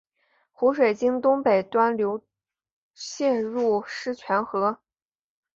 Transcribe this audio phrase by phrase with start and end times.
[0.51, 2.25] 湖水经东北端出流
[2.95, 4.79] 泄入狮泉河。